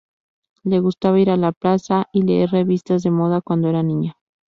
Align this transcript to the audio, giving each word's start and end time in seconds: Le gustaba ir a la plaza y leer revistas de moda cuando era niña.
Le 0.63 0.79
gustaba 0.79 1.19
ir 1.19 1.29
a 1.29 1.37
la 1.37 1.51
plaza 1.51 2.09
y 2.11 2.23
leer 2.23 2.49
revistas 2.49 3.03
de 3.03 3.11
moda 3.11 3.39
cuando 3.41 3.69
era 3.69 3.83
niña. 3.83 4.17